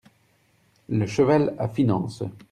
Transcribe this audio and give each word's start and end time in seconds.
Le 0.89 1.05
Cheval 1.05 1.53
à 1.59 1.67
Phynances. 1.67 2.23